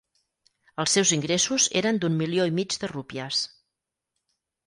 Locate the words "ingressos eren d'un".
1.17-2.17